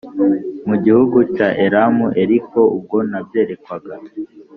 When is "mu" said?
0.67-0.75